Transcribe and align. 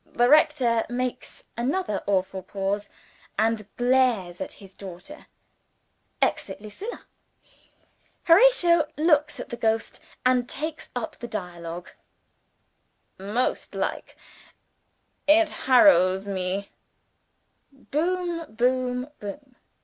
The 0.13 0.29
rector 0.29 0.83
makes 0.89 1.43
another 1.55 2.01
awful 2.07 2.41
pause, 2.41 2.89
and 3.37 3.67
glares 3.77 4.41
at 4.41 4.53
his 4.53 4.73
daughter. 4.73 5.27
(Exit 6.23 6.59
Lucilla.) 6.59 7.05
Horatio 8.23 8.87
looks 8.97 9.39
at 9.39 9.49
the 9.49 9.57
Ghost, 9.57 9.99
and 10.25 10.49
takes 10.49 10.89
up 10.95 11.19
the 11.19 11.27
dialogue: 11.27 11.91
"Most 13.19 13.75
like; 13.75 14.17
it 15.27 15.51
harrows 15.51 16.27
me" 16.27 16.71
Boom 17.91 18.55
boom 18.55 19.07
boom. 19.19 19.55